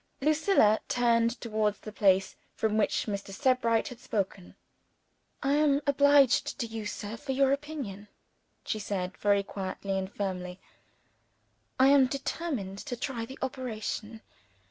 [0.19, 3.31] Lucilla turned towards the place from which Mr.
[3.31, 4.55] Sebright had spoken.
[5.43, 8.07] "I am obliged to you, sir, for your opinion,"
[8.65, 10.59] she said, very quietly and firmly.
[11.79, 14.21] "I am determined to try the operation.